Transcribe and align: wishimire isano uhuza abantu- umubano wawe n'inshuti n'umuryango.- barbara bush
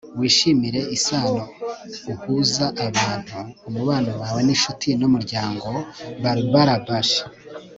wishimire 0.19 0.81
isano 0.97 1.41
uhuza 2.11 2.65
abantu- 2.87 3.37
umubano 3.69 4.11
wawe 4.21 4.39
n'inshuti 4.43 4.87
n'umuryango.- 4.99 5.67
barbara 6.23 6.75
bush 6.85 7.13